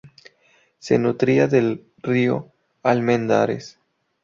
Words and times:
Se 0.79 0.97
nutría 0.97 1.45
del 1.47 1.85
río 2.01 2.51
Almendares. 2.81 3.77